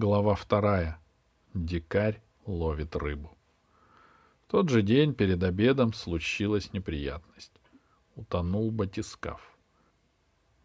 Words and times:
Глава 0.00 0.36
вторая. 0.36 1.00
Дикарь 1.54 2.22
ловит 2.46 2.94
рыбу. 2.94 3.36
В 4.46 4.52
тот 4.52 4.68
же 4.68 4.82
день 4.82 5.12
перед 5.12 5.42
обедом 5.42 5.92
случилась 5.92 6.72
неприятность. 6.72 7.60
Утонул 8.14 8.70
батискаф. 8.70 9.40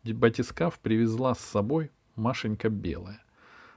Батискаф 0.03 0.77
привезла 0.77 1.33
с 1.33 1.39
собой 1.39 1.89
Машенька 2.15 2.69
Белая. 2.69 3.23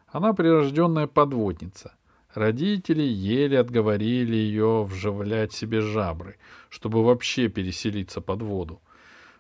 Она 0.09 0.35
прирожденная 0.35 1.07
подводница. 1.07 1.95
Родители 2.35 3.01
еле 3.01 3.59
отговорили 3.59 4.37
ее 4.37 4.85
вживлять 4.85 5.55
себе 5.55 5.81
жабры, 5.81 6.37
чтобы 6.69 7.03
вообще 7.03 7.49
переселиться 7.49 8.21
под 8.21 8.43
воду. 8.43 8.83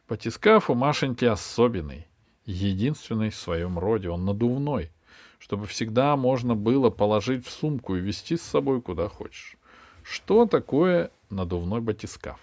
Батискаф 0.08 0.70
у 0.70 0.74
Машеньки 0.74 1.26
особенный, 1.26 2.08
единственный 2.46 3.28
в 3.28 3.36
своем 3.36 3.78
роде, 3.78 4.08
он 4.08 4.24
надувной, 4.24 4.92
чтобы 5.38 5.66
всегда 5.66 6.16
можно 6.16 6.54
было 6.54 6.90
положить 6.90 7.46
в 7.46 7.50
сумку 7.50 7.96
и 7.96 8.00
везти 8.00 8.36
с 8.36 8.42
собой 8.42 8.80
куда 8.80 9.08
хочешь. 9.08 9.56
Что 10.02 10.46
такое 10.46 11.10
надувной 11.30 11.80
батискаф? 11.80 12.40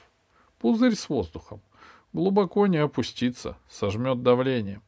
Пузырь 0.59 0.95
с 0.95 1.09
воздухом. 1.09 1.62
Глубоко 2.14 2.67
не 2.67 2.77
опустится, 2.77 3.58
сожмет 3.70 4.22
давлением. 4.22 4.81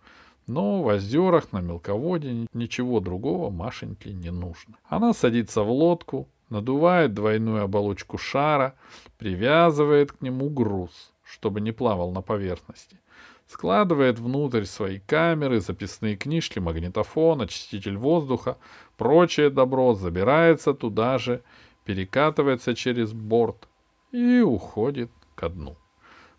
Но 0.47 0.83
в 0.83 0.87
озерах, 0.87 1.51
на 1.51 1.59
мелководье 1.59 2.47
ничего 2.53 2.99
другого 2.99 3.49
Машеньке 3.49 4.13
не 4.13 4.29
нужно. 4.29 4.75
Она 4.87 5.13
садится 5.13 5.63
в 5.63 5.71
лодку, 5.71 6.27
надувает 6.49 7.13
двойную 7.13 7.63
оболочку 7.63 8.17
шара, 8.17 8.75
привязывает 9.17 10.11
к 10.11 10.21
нему 10.21 10.49
груз, 10.49 11.11
чтобы 11.23 11.61
не 11.61 11.71
плавал 11.71 12.11
на 12.11 12.21
поверхности. 12.21 12.99
Складывает 13.47 14.17
внутрь 14.17 14.63
свои 14.65 14.99
камеры, 14.99 15.59
записные 15.59 16.15
книжки, 16.15 16.59
магнитофон, 16.59 17.41
очиститель 17.41 17.97
воздуха, 17.97 18.57
прочее 18.97 19.49
добро, 19.49 19.93
забирается 19.93 20.73
туда 20.73 21.17
же, 21.19 21.43
перекатывается 21.83 22.73
через 22.73 23.13
борт 23.13 23.67
и 24.11 24.39
уходит 24.39 25.11
ко 25.35 25.49
дну. 25.49 25.77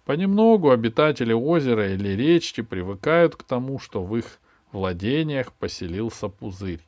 Понемногу 0.04 0.70
обитатели 0.70 1.32
озера 1.32 1.92
или 1.92 2.10
речки 2.10 2.60
привыкают 2.60 3.36
к 3.36 3.42
тому, 3.42 3.78
что 3.78 4.04
в 4.04 4.16
их 4.16 4.38
владениях 4.72 5.52
поселился 5.52 6.28
пузырь, 6.28 6.80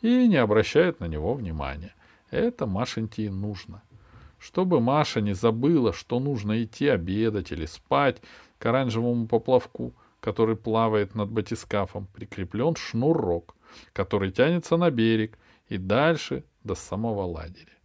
и 0.00 0.26
не 0.26 0.36
обращают 0.36 1.00
на 1.00 1.06
него 1.06 1.34
внимания. 1.34 1.94
Это 2.30 2.66
Машеньке 2.66 3.30
нужно. 3.30 3.82
Чтобы 4.38 4.80
Маша 4.80 5.20
не 5.20 5.34
забыла, 5.34 5.92
что 5.92 6.18
нужно 6.18 6.62
идти 6.64 6.88
обедать 6.88 7.52
или 7.52 7.66
спать, 7.66 8.20
к 8.62 8.66
оранжевому 8.66 9.26
поплавку, 9.26 9.92
который 10.20 10.54
плавает 10.54 11.16
над 11.16 11.32
батискафом, 11.32 12.06
прикреплен 12.06 12.76
шнурок, 12.76 13.56
который 13.92 14.30
тянется 14.30 14.76
на 14.76 14.88
берег 14.88 15.36
и 15.66 15.78
дальше 15.78 16.44
до 16.62 16.76
самого 16.76 17.22
лагеря. 17.22 17.76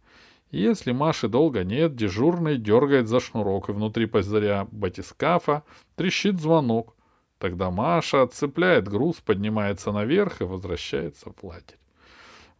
Если 0.52 0.92
Маши 0.92 1.26
долго 1.26 1.64
нет, 1.64 1.96
дежурный 1.96 2.58
дергает 2.58 3.08
за 3.08 3.18
шнурок, 3.18 3.68
и 3.68 3.72
внутри 3.72 4.06
позаря 4.06 4.68
батискафа 4.70 5.64
трещит 5.96 6.40
звонок. 6.40 6.94
Тогда 7.38 7.72
Маша 7.72 8.22
отцепляет 8.22 8.86
груз, 8.86 9.16
поднимается 9.16 9.90
наверх 9.90 10.40
и 10.40 10.44
возвращается 10.44 11.32
в 11.32 11.44
лагерь. 11.44 11.80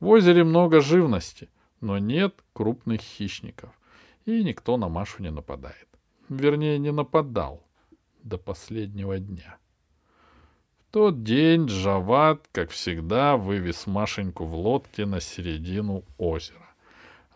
В 0.01 0.09
озере 0.09 0.43
много 0.43 0.81
живности, 0.81 1.51
но 1.81 1.99
нет 1.99 2.35
крупных 2.53 3.01
хищников, 3.01 3.71
и 4.25 4.43
никто 4.43 4.77
на 4.77 4.89
Машу 4.89 5.23
не 5.23 5.31
нападает. 5.31 5.87
Вернее, 6.29 6.81
не 6.81 6.91
нападал 6.91 7.68
до 8.29 8.39
последнего 8.39 9.19
дня. 9.19 9.59
В 10.79 10.93
тот 10.93 11.23
день 11.23 11.67
Джават, 11.67 12.49
как 12.53 12.71
всегда, 12.71 13.37
вывез 13.37 13.87
Машеньку 13.87 14.45
в 14.45 14.55
лодке 14.55 15.07
на 15.07 15.21
середину 15.21 16.05
озера 16.17 16.69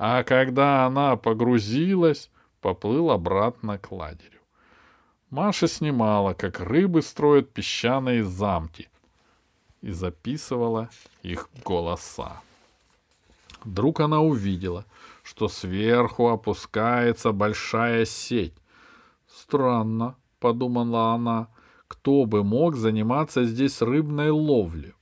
а 0.04 0.24
когда 0.24 0.84
она 0.84 1.14
погрузилась, 1.14 2.28
поплыл 2.60 3.12
обратно 3.12 3.78
к 3.78 3.92
лагерю. 3.92 4.40
Маша 5.30 5.68
снимала, 5.68 6.34
как 6.34 6.58
рыбы 6.58 7.02
строят 7.02 7.52
песчаные 7.52 8.24
замки, 8.24 8.88
и 9.80 9.92
записывала 9.92 10.90
их 11.22 11.48
голоса. 11.64 12.40
Вдруг 13.62 14.00
она 14.00 14.20
увидела, 14.20 14.84
что 15.22 15.48
сверху 15.48 16.30
опускается 16.30 17.30
большая 17.30 18.04
сеть. 18.04 18.54
Странно,— 19.28 20.16
подумала 20.42 21.14
она,— 21.14 21.48
кто 21.92 22.24
бы 22.24 22.42
мог 22.42 22.74
заниматься 22.74 23.44
здесь 23.44 23.82
рыбной 23.82 24.30
ловлей? 24.30 24.94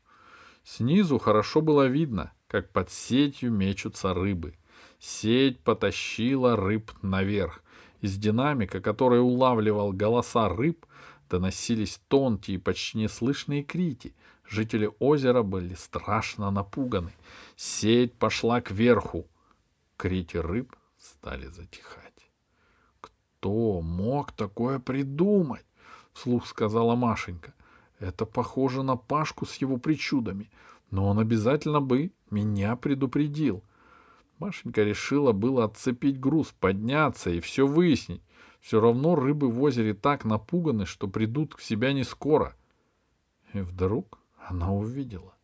Снизу 0.65 1.19
хорошо 1.19 1.61
было 1.61 1.87
видно, 1.87 2.33
как 2.49 2.73
под 2.73 2.91
сетью 2.91 3.53
мечутся 3.53 4.13
рыбы. 4.13 4.57
Сеть 4.99 5.61
потащила 5.61 6.57
рыб 6.57 6.91
наверх. 7.01 7.63
Из 8.01 8.17
динамика, 8.17 8.81
который 8.81 9.21
улавливал 9.21 9.93
голоса 9.93 10.49
рыб, 10.49 10.85
доносились 11.31 12.01
тонкие, 12.09 12.59
почти 12.59 12.99
неслышные 12.99 13.63
крики. 13.63 14.13
Жители 14.45 14.91
озера 14.99 15.45
были 15.45 15.75
страшно 15.75 16.51
напуганы. 16.51 17.13
Сеть 17.55 18.15
пошла 18.15 18.61
кверху. 18.61 19.29
Крики 19.97 20.39
рыб 20.39 20.75
стали 20.99 21.47
затихать. 21.47 22.10
«Кто 23.41 23.81
мог 23.81 24.33
такое 24.33 24.79
придумать?»— 24.79 25.65
вслух 26.13 26.47
сказала 26.47 26.95
Машенька. 26.95 27.55
«Это 27.99 28.27
похоже 28.27 28.83
на 28.83 28.97
Пашку 28.97 29.47
с 29.47 29.55
его 29.55 29.79
причудами, 29.79 30.51
но 30.91 31.09
он 31.09 31.19
обязательно 31.19 31.81
бы 31.81 32.13
меня 32.31 32.77
предупредил. 32.77 33.65
Машенька 34.39 34.83
решила 34.83 35.33
было 35.33 35.65
отцепить 35.65 36.21
груз, 36.21 36.55
подняться 36.61 37.31
и 37.31 37.41
все 37.41 37.67
выяснить. 37.67 38.21
Все 38.61 38.79
равно 38.79 39.15
рыбы 39.15 39.51
в 39.51 39.63
озере 39.63 39.95
так 39.95 40.27
напуганы, 40.27 40.85
что 40.85 41.09
придут 41.09 41.55
в 41.57 41.65
себя 41.65 41.95
не 41.95 42.05
скоро. 42.05 42.55
И 43.55 43.61
вдруг 43.61 44.19
она 44.37 44.71
увидела, 44.71 45.35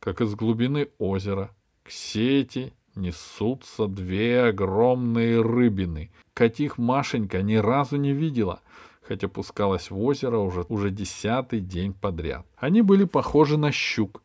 как 0.00 0.20
из 0.20 0.34
глубины 0.34 0.88
озера 0.98 1.54
к 1.84 1.90
сети 1.92 2.74
несутся 2.96 3.86
две 3.86 4.44
огромные 4.44 5.40
рыбины, 5.40 6.10
каких 6.32 6.78
Машенька 6.78 7.42
ни 7.42 7.56
разу 7.56 7.96
не 7.96 8.12
видела, 8.12 8.60
хотя 9.02 9.28
пускалась 9.28 9.90
в 9.90 9.98
озеро 10.00 10.38
уже, 10.38 10.64
уже 10.68 10.90
десятый 10.90 11.60
день 11.60 11.92
подряд. 11.92 12.46
Они 12.56 12.82
были 12.82 13.04
похожи 13.04 13.56
на 13.56 13.72
щук, 13.72 14.22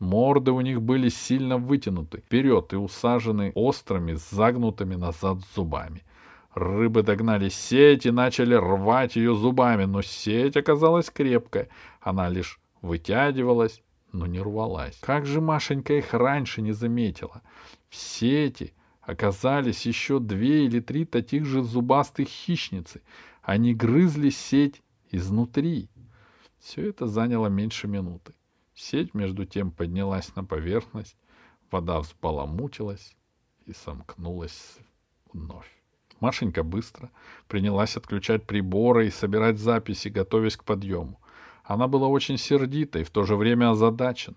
Морды 0.00 0.50
у 0.50 0.62
них 0.62 0.80
были 0.80 1.10
сильно 1.10 1.58
вытянуты 1.58 2.18
вперед 2.18 2.72
и 2.72 2.76
усажены 2.76 3.52
острыми, 3.54 4.14
загнутыми 4.14 4.94
назад 4.94 5.38
зубами. 5.54 6.02
Рыбы 6.54 7.02
догнали 7.02 7.50
сеть 7.50 8.06
и 8.06 8.10
начали 8.10 8.54
рвать 8.54 9.16
ее 9.16 9.34
зубами, 9.34 9.84
но 9.84 10.00
сеть 10.00 10.56
оказалась 10.56 11.10
крепкая. 11.10 11.68
Она 12.00 12.30
лишь 12.30 12.58
вытягивалась, 12.80 13.82
но 14.12 14.26
не 14.26 14.40
рвалась. 14.40 14.98
Как 15.00 15.26
же 15.26 15.40
Машенька 15.40 15.94
их 15.94 16.14
раньше 16.14 16.62
не 16.62 16.72
заметила? 16.72 17.42
В 17.88 17.96
сети 17.96 18.72
оказались 19.00 19.86
еще 19.86 20.20
две 20.20 20.64
или 20.66 20.80
три 20.80 21.04
таких 21.04 21.44
же 21.44 21.62
зубастых 21.62 22.28
хищницы. 22.28 23.02
Они 23.42 23.74
грызли 23.74 24.30
сеть 24.30 24.82
изнутри. 25.10 25.88
Все 26.58 26.88
это 26.88 27.06
заняло 27.06 27.48
меньше 27.48 27.88
минуты. 27.88 28.34
Сеть, 28.74 29.14
между 29.14 29.44
тем, 29.44 29.70
поднялась 29.70 30.34
на 30.36 30.44
поверхность, 30.44 31.16
вода 31.70 32.00
взбаламутилась 32.00 33.16
и 33.66 33.72
сомкнулась 33.72 34.78
вновь. 35.32 35.70
Машенька 36.20 36.62
быстро 36.62 37.10
принялась 37.48 37.96
отключать 37.96 38.46
приборы 38.46 39.06
и 39.06 39.10
собирать 39.10 39.58
записи, 39.58 40.08
готовясь 40.08 40.56
к 40.56 40.64
подъему. 40.64 41.18
Она 41.70 41.86
была 41.86 42.08
очень 42.08 42.36
сердита 42.36 42.98
и 42.98 43.04
в 43.04 43.10
то 43.10 43.22
же 43.22 43.36
время 43.36 43.70
озадачена. 43.70 44.36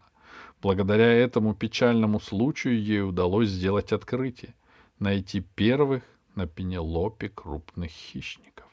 Благодаря 0.61 1.11
этому 1.11 1.55
печальному 1.55 2.19
случаю 2.19 2.79
ей 2.79 3.01
удалось 3.01 3.49
сделать 3.49 3.91
открытие— 3.91 4.53
найти 4.99 5.39
первых 5.39 6.03
на 6.35 6.45
Пенелопе 6.45 7.29
крупных 7.29 7.89
хищников. 7.89 8.67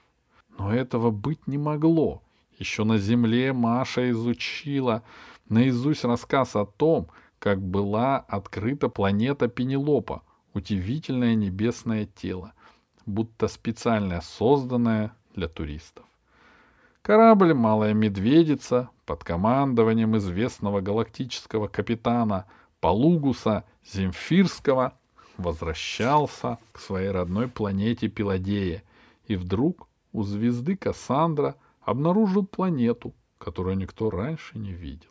Но 0.59 0.75
этого 0.75 1.11
быть 1.11 1.47
не 1.47 1.57
могло. 1.57 2.23
Еще 2.59 2.85
на 2.85 2.99
земле 2.99 3.55
Маша 3.55 4.11
изучила 4.11 5.05
наизусть 5.49 6.05
рассказ 6.05 6.55
о 6.55 6.67
том, 6.67 7.09
как 7.39 7.63
была 7.63 8.19
открыта 8.19 8.91
планета 8.91 9.49
Пенелопа, 9.49 10.21
удивительное 10.53 11.35
небесное 11.35 12.05
тело, 12.05 12.53
будто 13.07 13.49
специально 13.49 14.21
созданное 14.21 15.17
для 15.35 15.49
туристов. 15.49 16.05
Корабль 17.11 17.55
«Малая 17.55 17.93
медведица» 17.93 18.89
под 19.05 19.25
командованием 19.25 20.17
известного 20.17 20.81
галактического 20.81 21.67
капитана 21.67 22.47
Палугуса 22.79 23.65
Земфирского 23.85 24.95
возвращался 25.37 26.59
к 26.71 26.79
своей 26.79 27.11
родной 27.11 27.49
планете 27.49 28.07
Пиладея, 28.07 28.85
и 29.25 29.35
вдруг 29.35 29.89
у 30.13 30.23
звезды 30.23 30.77
Кассандра 30.77 31.57
обнаружил 31.81 32.47
планету, 32.47 33.13
которую 33.39 33.77
никто 33.77 34.09
раньше 34.09 34.57
не 34.57 34.71
видел. 34.71 35.11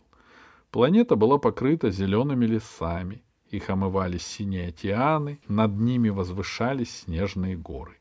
Планета 0.71 1.17
была 1.17 1.37
покрыта 1.37 1.91
зелеными 1.91 2.45
лесами 2.45 3.23
Их 3.49 3.69
омывали 3.69 4.19
синие 4.19 4.69
океаны, 4.69 5.41
над 5.49 5.77
ними 5.77 6.07
возвышались 6.07 7.01
снежные 7.01 7.57
горы. 7.57 7.98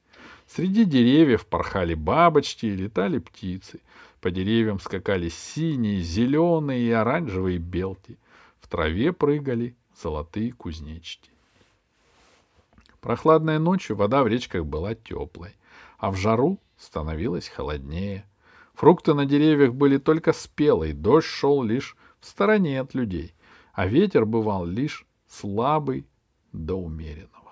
Среди 0.49 0.85
деревьев 0.85 1.47
порхали 1.47 1.95
бабочки 1.95 2.67
и 2.67 2.75
летали 2.75 3.19
птицы. 3.19 3.81
По 4.21 4.31
деревьям 4.31 4.81
скакали 4.81 5.29
синие, 5.29 6.01
зеленые 6.01 6.89
и 6.89 6.91
оранжевые 6.91 7.59
белки. 7.59 8.19
В 8.59 8.67
траве 8.67 9.13
прыгали 9.13 9.77
золотые 10.03 10.53
кузнечики. 10.53 11.31
Прохладной 13.01 13.59
ночью 13.59 13.95
вода 13.97 14.25
в 14.25 14.27
речках 14.27 14.65
была 14.65 14.95
теплой, 14.95 15.55
а 15.99 16.11
в 16.11 16.17
жару 16.17 16.59
становилось 16.79 17.49
холоднее. 17.49 18.25
Фрукты 18.75 19.15
на 19.15 19.27
деревьях 19.27 19.75
были 19.75 19.99
только 19.99 20.33
спелые, 20.33 20.95
дождь 20.95 21.27
шел 21.27 21.63
лишь 21.63 21.97
в 22.21 22.27
стороне 22.27 22.81
от 22.81 22.95
людей, 22.95 23.35
а 23.73 23.87
ветер 23.87 24.25
бывал 24.25 24.65
лишь 24.65 25.07
слабый 25.29 26.07
до 26.53 26.75
умеренного. 26.75 27.48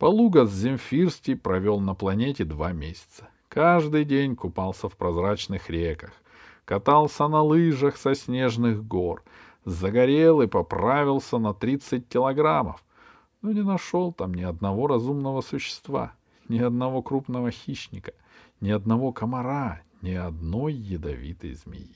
Полугас 0.00 0.50
Земфирский 0.50 1.36
провел 1.36 1.78
на 1.78 1.94
планете 1.94 2.46
два 2.46 2.72
месяца. 2.72 3.28
Каждый 3.50 4.06
день 4.06 4.34
купался 4.34 4.88
в 4.88 4.96
прозрачных 4.96 5.68
реках, 5.68 6.12
катался 6.64 7.28
на 7.28 7.42
лыжах 7.42 7.98
со 7.98 8.14
снежных 8.14 8.82
гор, 8.82 9.22
загорел 9.66 10.40
и 10.40 10.46
поправился 10.46 11.36
на 11.36 11.52
30 11.52 12.08
килограммов, 12.08 12.82
но 13.42 13.52
не 13.52 13.60
нашел 13.60 14.10
там 14.10 14.32
ни 14.32 14.42
одного 14.42 14.86
разумного 14.86 15.42
существа, 15.42 16.14
ни 16.48 16.60
одного 16.60 17.02
крупного 17.02 17.50
хищника, 17.50 18.14
ни 18.62 18.70
одного 18.70 19.12
комара, 19.12 19.82
ни 20.00 20.14
одной 20.14 20.72
ядовитой 20.72 21.52
змеи. 21.52 21.94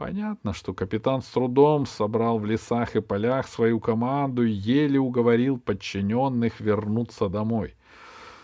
Понятно, 0.00 0.54
что 0.54 0.72
капитан 0.72 1.20
с 1.20 1.26
трудом 1.26 1.84
собрал 1.84 2.38
в 2.38 2.46
лесах 2.46 2.96
и 2.96 3.02
полях 3.02 3.46
свою 3.46 3.80
команду 3.80 4.46
и 4.46 4.50
еле 4.50 4.98
уговорил 4.98 5.58
подчиненных 5.58 6.58
вернуться 6.58 7.28
домой. 7.28 7.74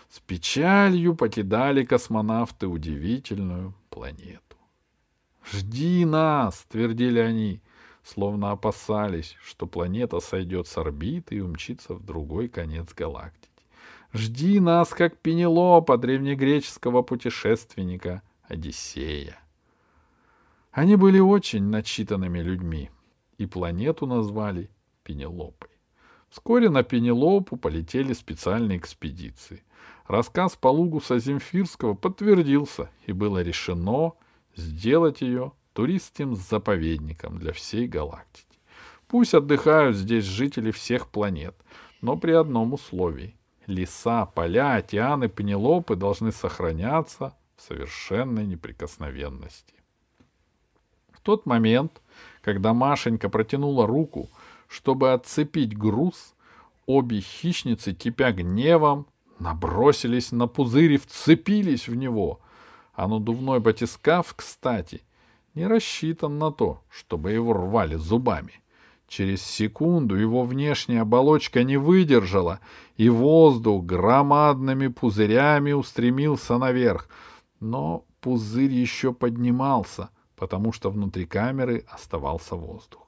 С 0.07 0.19
печалью 0.19 1.15
покидали 1.15 1.83
космонавты 1.83 2.67
удивительную 2.67 3.73
планету. 3.89 4.55
«Жди 5.51 6.05
нас!»— 6.05 6.63
твердили 6.69 7.17
они, 7.17 7.63
словно 8.03 8.51
опасались, 8.51 9.35
что 9.43 9.65
планета 9.65 10.19
сойдет 10.19 10.67
с 10.67 10.77
орбиты 10.77 11.37
и 11.37 11.41
умчится 11.41 11.95
в 11.95 12.05
другой 12.05 12.49
конец 12.49 12.93
галактики. 12.93 13.49
«Жди 14.13 14.59
нас, 14.59 14.89
как 14.89 15.17
Пенелопа 15.17 15.97
древнегреческого 15.97 17.01
путешественника 17.01 18.21
Одиссея!» 18.47 19.39
Они 20.77 20.95
были 20.95 21.17
очень 21.17 21.63
начитанными 21.63 22.37
людьми, 22.37 22.91
и 23.39 23.47
планету 23.47 24.05
назвали 24.05 24.69
Пенелопой. 25.01 25.71
Вскоре 26.29 26.69
на 26.69 26.83
Пенелопу 26.83 27.57
полетели 27.57 28.13
специальные 28.13 28.77
экспедиции. 28.77 29.63
Рассказ 30.07 30.55
Полугуса 30.55 31.17
Земфирского 31.17 31.95
подтвердился, 31.95 32.91
и 33.07 33.11
было 33.11 33.41
решено 33.41 34.11
сделать 34.55 35.21
ее 35.21 35.51
туристским 35.73 36.35
заповедником 36.35 37.39
для 37.39 37.53
всей 37.53 37.87
галактики. 37.87 38.59
Пусть 39.07 39.33
отдыхают 39.33 39.95
здесь 39.95 40.25
жители 40.25 40.69
всех 40.69 41.07
планет, 41.07 41.55
но 42.01 42.17
при 42.17 42.33
одном 42.33 42.73
условии. 42.73 43.35
Леса, 43.65 44.27
поля, 44.27 44.75
океаны, 44.75 45.27
Пенелопы 45.27 45.95
должны 45.95 46.31
сохраняться 46.31 47.35
в 47.55 47.63
совершенной 47.63 48.45
неприкосновенности 48.45 49.76
тот 51.27 51.45
момент, 51.45 52.01
когда 52.41 52.73
Машенька 52.73 53.27
протянула 53.27 53.85
руку, 53.85 54.29
чтобы 54.69 55.11
отцепить 55.11 55.77
груз, 55.77 56.35
обе 56.85 57.19
хищницы, 57.19 57.93
кипя 57.93 58.31
гневом, 58.31 59.07
набросились 59.37 60.31
на 60.31 60.47
пузырь 60.47 60.93
и 60.93 60.97
вцепились 60.97 61.89
в 61.89 61.95
него. 61.95 62.39
А 62.93 63.09
надувной 63.09 63.59
батискаф, 63.59 64.35
кстати, 64.37 65.01
не 65.53 65.67
рассчитан 65.67 66.39
на 66.39 66.49
то, 66.49 66.81
чтобы 66.89 67.33
его 67.33 67.51
рвали 67.51 67.95
зубами. 67.95 68.61
Через 69.09 69.41
секунду 69.41 70.15
его 70.15 70.43
внешняя 70.43 71.01
оболочка 71.01 71.65
не 71.65 71.75
выдержала, 71.75 72.61
и 72.95 73.09
воздух 73.09 73.83
громадными 73.83 74.87
пузырями 74.87 75.73
устремился 75.73 76.57
наверх. 76.57 77.09
Но 77.59 78.05
пузырь 78.21 78.71
еще 78.71 79.11
поднимался, 79.11 80.09
потому 80.37 80.71
что 80.71 80.89
внутри 80.89 81.25
камеры 81.25 81.83
оставался 81.89 82.55
воздух. 82.55 83.07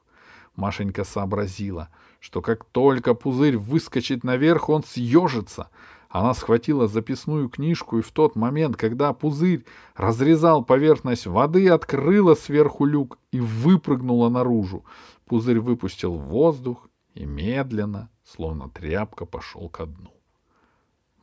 Машенька 0.56 1.06
сообразила, 1.06 1.90
что 2.20 2.42
как 2.42 2.66
только 2.66 3.14
пузырь 3.14 3.56
выскочит 3.56 4.26
наверх, 4.26 4.68
он 4.68 4.84
съежится. 4.84 5.70
Она 6.10 6.34
схватила 6.34 6.88
записную 6.88 7.48
книжку 7.48 8.00
и 8.00 8.02
в 8.02 8.12
тот 8.12 8.36
момент, 8.36 8.76
когда 8.76 9.14
пузырь 9.14 9.64
разрезал 9.96 10.66
поверхность 10.66 11.28
воды, 11.28 11.70
открыла 11.70 12.34
сверху 12.34 12.84
люк 12.84 13.20
и 13.32 13.40
выпрыгнула 13.40 14.30
наружу. 14.30 14.84
Пузырь 15.26 15.60
выпустил 15.60 16.16
воздух 16.16 16.90
и 17.14 17.26
медленно, 17.26 18.10
словно 18.26 18.70
тряпка, 18.70 19.26
пошел 19.26 19.70
ко 19.70 19.86
дну. 19.86 20.12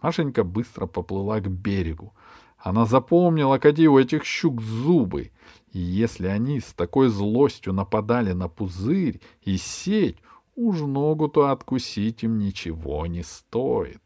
Машенька 0.00 0.44
быстро 0.44 0.86
поплыла 0.86 1.40
к 1.40 1.48
берегу. 1.50 2.14
Она 2.58 2.86
запомнила, 2.86 3.58
какие 3.58 3.86
у 3.86 3.98
этих 3.98 4.24
щук 4.24 4.60
зубы, 4.60 5.30
и 5.72 5.78
если 5.78 6.26
они 6.26 6.60
с 6.60 6.72
такой 6.72 7.08
злостью 7.08 7.72
нападали 7.72 8.32
на 8.32 8.48
пузырь 8.48 9.20
и 9.42 9.56
сеть, 9.56 10.18
уж 10.54 10.80
ногу-то 10.80 11.50
откусить 11.50 12.24
им 12.24 12.38
ничего 12.38 13.06
не 13.06 13.22
стоит. 13.22 14.00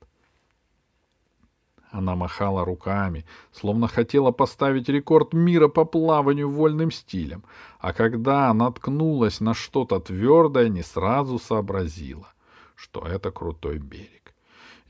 Она 1.91 2.14
махала 2.14 2.64
руками, 2.64 3.25
словно 3.52 3.88
хотела 3.88 4.31
поставить 4.31 4.88
рекорд 4.88 5.32
мира 5.32 5.67
по 5.69 5.85
плаванию 5.85 6.49
вольным 6.49 6.91
стилем, 6.91 7.43
а 7.81 7.93
когда 7.93 8.52
наткнулась 8.55 9.41
на 9.41 9.55
что-то 9.55 9.99
твердое, 9.99 10.69
не 10.69 10.82
сразу 10.82 11.38
сообразила, 11.38 12.32
что 12.76 13.00
это 13.00 13.32
крутой 13.32 13.79
берег. 13.79 14.30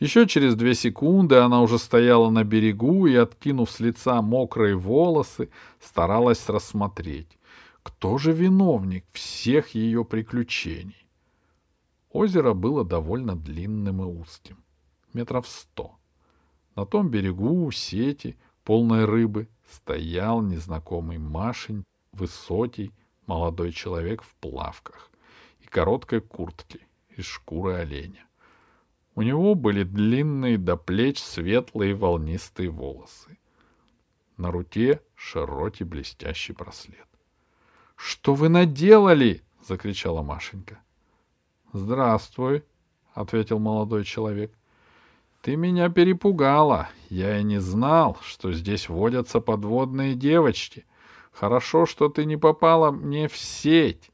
Еще 0.01 0.27
через 0.27 0.55
две 0.55 0.75
секунды 0.75 1.37
она 1.37 1.61
уже 1.61 1.79
стояла 1.79 2.31
на 2.31 2.43
берегу 2.43 3.07
и, 3.07 3.15
откинув 3.15 3.71
с 3.71 3.81
лица 3.81 4.23
мокрые 4.23 4.75
волосы, 4.75 5.51
старалась 5.79 6.49
рассмотреть, 6.49 7.39
кто 7.83 8.17
же 8.17 8.33
виновник 8.33 9.05
всех 9.13 9.75
ее 9.75 10.07
приключений. 10.07 11.07
Озеро 12.13 12.55
было 12.55 12.83
довольно 12.83 13.37
длинным 13.37 14.01
и 14.01 14.07
узким, 14.07 14.65
метров 15.13 15.47
сто. 15.47 15.99
На 16.77 16.87
том 16.87 17.11
берегу 17.11 17.67
у 17.67 17.71
сети, 17.71 18.39
полной 18.65 19.05
рыбы, 19.05 19.49
стоял 19.71 20.41
незнакомый 20.41 21.19
Машень, 21.19 21.85
высокий, 22.13 22.91
молодой 23.27 23.71
человек 23.71 24.23
в 24.23 24.35
плавках 24.37 25.11
и 25.61 25.67
короткой 25.67 26.23
куртке 26.23 26.81
из 27.15 27.27
шкуры 27.27 27.75
оленя. 27.75 28.30
У 29.15 29.23
него 29.23 29.55
были 29.55 29.83
длинные 29.83 30.57
до 30.57 30.77
плеч 30.77 31.21
светлые 31.21 31.95
волнистые 31.95 32.71
волосы. 32.71 33.39
На 34.37 34.51
руке 34.51 35.03
широкий 35.17 35.85
блестящий 35.85 36.53
браслет.— 36.53 37.07
Что 37.97 38.35
вы 38.35 38.49
наделали?— 38.49 39.43
закричала 39.69 40.23
Машенька.— 40.23 40.79
Здравствуй,— 41.73 42.65
ответил 43.15 43.59
молодой 43.59 44.05
человек.— 44.05 44.53
Ты 45.43 45.57
меня 45.57 45.91
перепугала. 45.91 46.89
Я 47.11 47.39
и 47.39 47.43
не 47.43 47.61
знал, 47.61 48.17
что 48.23 48.53
здесь 48.53 48.89
водятся 48.89 49.41
подводные 49.41 50.15
девочки. 50.15 50.87
Хорошо, 51.33 51.85
что 51.85 52.09
ты 52.09 52.25
не 52.25 52.37
попала 52.37 52.91
мне 52.91 53.29
в 53.29 53.37
сеть. 53.37 54.11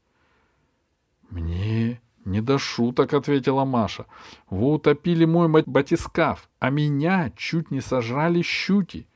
—Мне 1.29 2.01
«Не 2.27 2.41
до 2.41 2.57
шуток»,— 2.57 3.13
ответила 3.13 3.63
Маша. 3.63 4.05
«Вы 4.49 4.73
утопили 4.73 5.23
мой 5.23 5.47
батискаф, 5.47 6.49
а 6.59 6.69
меня 6.69 7.31
чуть 7.37 7.71
не 7.71 7.79
сожрали 7.79 8.41
щуки». 8.41 9.07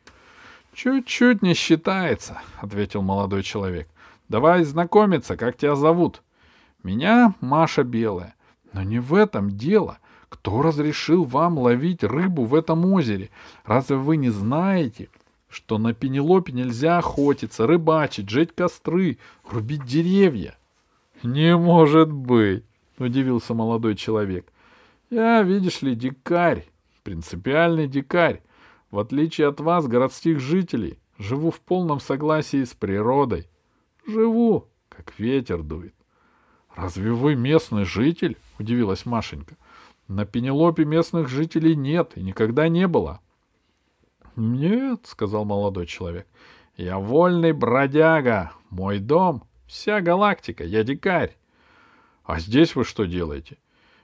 «Чуть-чуть 0.73 1.41
не 1.41 1.53
считается»,— 1.53 2.41
ответил 2.61 3.01
молодой 3.01 3.43
человек. 3.43 3.89
«Давай 4.29 4.63
знакомиться, 4.63 5.35
как 5.35 5.57
тебя 5.57 5.75
зовут?» 5.75 6.21
«Меня 6.83 7.35
Маша 7.41 7.83
Белая». 7.83 8.33
«Но 8.71 8.81
не 8.81 8.99
в 8.99 9.13
этом 9.13 9.57
дело. 9.57 9.97
Кто 10.29 10.61
разрешил 10.61 11.25
вам 11.25 11.57
ловить 11.57 12.05
рыбу 12.05 12.45
в 12.45 12.55
этом 12.55 12.85
озере? 12.93 13.29
Разве 13.65 13.97
вы 13.97 14.15
не 14.15 14.29
знаете, 14.29 15.09
что 15.49 15.77
на 15.77 15.93
Пенелопе 15.93 16.53
нельзя 16.53 16.99
охотиться, 16.99 17.67
рыбачить, 17.67 18.29
жечь 18.29 18.53
костры, 18.55 19.17
рубить 19.43 19.83
деревья?» 19.83 20.55
«Не 21.23 21.57
может 21.57 22.09
быть!» 22.09 22.63
Удивился 23.01 23.53
молодой 23.53 23.95
человек. 23.95 24.51
Я, 25.09 25.43
видишь 25.43 25.81
ли, 25.81 25.95
дикарь, 25.95 26.65
принципиальный 27.03 27.87
дикарь. 27.87 28.41
В 28.89 28.99
отличие 28.99 29.47
от 29.47 29.59
вас, 29.59 29.87
городских 29.87 30.39
жителей, 30.39 30.99
живу 31.17 31.51
в 31.51 31.59
полном 31.61 31.99
согласии 31.99 32.63
с 32.63 32.73
природой. 32.73 33.47
Живу, 34.05 34.67
как 34.89 35.17
ветер 35.19 35.63
дует. 35.63 35.95
Разве 36.75 37.11
вы 37.11 37.35
местный 37.35 37.85
житель? 37.85 38.37
Удивилась 38.59 39.05
Машенька. 39.05 39.55
На 40.07 40.25
Пенелопе 40.25 40.85
местных 40.85 41.29
жителей 41.29 41.75
нет 41.75 42.13
и 42.15 42.21
никогда 42.21 42.67
не 42.67 42.87
было. 42.87 43.21
Нет, 44.35 45.05
сказал 45.05 45.45
молодой 45.45 45.85
человек. 45.85 46.27
Я 46.77 46.99
вольный 46.99 47.51
бродяга. 47.51 48.51
Мой 48.69 48.99
дом— 48.99 49.43
вся 49.67 50.01
галактика. 50.01 50.63
Я 50.63 50.83
дикарь. 50.83 51.37
А 52.23 52.39
здесь 52.39 52.75
вы 52.75 52.83
что 52.83 53.05
делаете? 53.05 53.57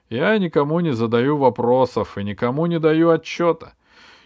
Я 0.09 0.38
никому 0.38 0.79
не 0.79 0.93
задаю 0.93 1.38
вопросов 1.38 2.17
и 2.17 2.24
никому 2.24 2.65
не 2.65 2.79
даю 2.79 3.09
отчета. 3.09 3.74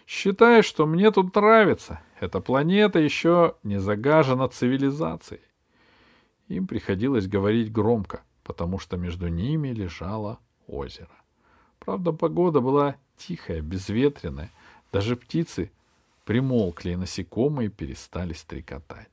Считаю, 0.05 0.63
что 0.63 0.86
мне 0.86 1.12
тут 1.12 1.36
нравится. 1.36 2.01
Эта 2.19 2.39
планета 2.39 3.00
еще 3.00 3.55
не 3.63 3.79
загажена 3.79 4.48
цивилизацией. 4.48 5.41
Им 6.50 6.67
приходилось 6.67 7.27
говорить 7.27 7.71
громко, 7.71 8.24
потому 8.43 8.77
что 8.77 8.98
между 8.98 9.27
ними 9.27 9.69
лежало 9.69 10.39
озеро. 10.67 11.07
Правда, 11.79 12.12
погода 12.12 12.60
была 12.60 12.95
тихая, 13.17 13.62
безветренная. 13.62 14.51
Даже 14.91 15.15
птицы 15.15 15.71
примолкли, 16.25 16.91
и 16.91 16.95
насекомые 16.95 17.69
перестали 17.69 18.33
стрекотать. 18.33 19.10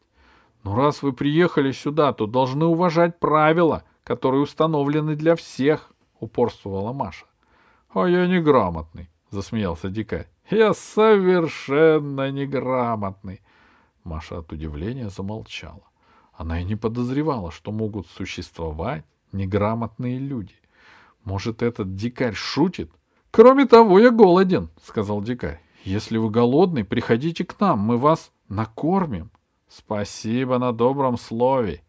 Но 0.65 0.77
раз 0.77 1.03
вы 1.03 1.13
приехали 1.13 1.73
сюда, 1.73 2.13
то 2.13 2.27
должны 2.27 2.67
уважать 2.67 3.19
правила, 3.19 3.85
которые 4.09 4.41
установлены 4.41 5.17
для 5.17 5.37
всех,— 5.37 5.93
упорствовала 6.21 6.95
Маша.— 6.95 7.27
А 7.95 8.09
я 8.09 8.27
неграмотный,— 8.27 9.11
засмеялся 9.31 9.91
дикарь.— 9.91 10.29
Я 10.51 10.73
совершенно 10.73 12.31
неграмотный. 12.31 13.43
Маша 14.05 14.39
от 14.39 14.51
удивления 14.51 15.11
замолчала. 15.11 15.83
Она 16.33 16.63
и 16.63 16.65
не 16.65 16.75
подозревала, 16.75 17.51
что 17.51 17.71
могут 17.71 18.07
существовать 18.07 19.05
неграмотные 19.33 20.19
люди. 20.19 20.55
Может, 21.25 21.63
этот 21.63 21.95
дикарь 21.95 22.35
шутит?— 22.35 22.91
Кроме 23.31 23.67
того, 23.67 23.99
я 23.99 24.11
голоден,— 24.11 24.71
сказал 24.83 25.21
дикарь.— 25.21 25.61
Если 25.85 26.17
вы 26.17 26.31
голодный, 26.31 26.85
приходите 26.85 27.45
к 27.45 27.61
нам, 27.61 27.81
мы 27.81 27.99
вас 27.99 28.33
накормим.— 28.49 29.31
Спасибо 29.69 30.57
на 30.57 30.73
добром 30.73 31.19
слове. 31.19 31.83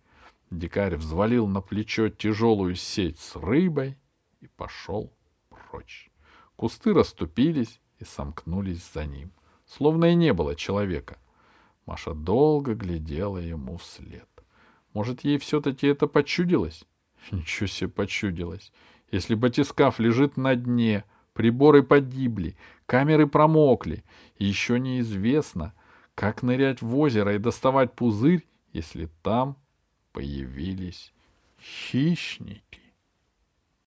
Дикарь 0.52 0.96
взвалил 0.96 1.48
на 1.48 1.62
плечо 1.62 2.10
тяжелую 2.10 2.76
сеть 2.76 3.20
с 3.20 3.36
рыбой 3.36 3.98
и 4.42 4.48
пошел 4.48 5.14
прочь. 5.50 6.10
Кусты 6.56 6.94
расступились 6.94 7.80
и 8.00 8.04
сомкнулись 8.04 8.90
за 8.94 9.06
ним, 9.06 9.32
словно 9.66 10.06
и 10.06 10.16
не 10.16 10.34
было 10.34 10.56
человека. 10.56 11.20
Маша 11.86 12.14
долго 12.14 12.74
глядела 12.74 13.38
ему 13.38 13.78
вслед. 13.78 14.28
Может, 14.94 15.24
ей 15.24 15.38
все-таки 15.38 15.88
это 15.88 16.08
почудилось? 16.08 16.84
Ничего 17.32 17.68
себе 17.68 17.90
почудилось. 17.90 18.72
Если 19.12 19.36
батискаф 19.36 20.00
лежит 20.00 20.36
на 20.36 20.56
дне, 20.56 21.04
приборы 21.34 21.84
погибли, 21.84 22.58
камеры 22.86 23.28
промокли, 23.28 24.04
и 24.38 24.46
еще 24.46 24.80
неизвестно, 24.80 25.74
как 26.16 26.42
нырять 26.44 26.82
в 26.82 26.98
озеро 26.98 27.36
и 27.36 27.40
доставать 27.40 27.94
пузырь, 27.94 28.48
если 28.74 29.10
там 29.22 29.58
появились 30.12 31.14
хищники. 31.62 32.79